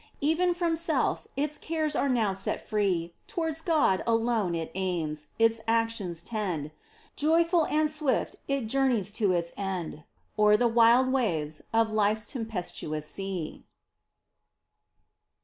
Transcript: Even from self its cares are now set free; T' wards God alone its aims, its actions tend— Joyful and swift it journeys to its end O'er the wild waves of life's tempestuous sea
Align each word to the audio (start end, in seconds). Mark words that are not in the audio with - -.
Even 0.21 0.55
from 0.55 0.75
self 0.75 1.27
its 1.37 1.59
cares 1.59 1.95
are 1.95 2.09
now 2.09 2.33
set 2.33 2.59
free; 2.59 3.13
T' 3.27 3.35
wards 3.37 3.61
God 3.61 4.01
alone 4.07 4.55
its 4.55 4.71
aims, 4.73 5.27
its 5.37 5.61
actions 5.67 6.23
tend— 6.23 6.71
Joyful 7.15 7.67
and 7.67 7.87
swift 7.87 8.35
it 8.47 8.61
journeys 8.65 9.11
to 9.11 9.31
its 9.31 9.53
end 9.55 10.03
O'er 10.39 10.57
the 10.57 10.67
wild 10.67 11.09
waves 11.13 11.61
of 11.71 11.93
life's 11.93 12.25
tempestuous 12.25 13.05
sea 13.05 13.63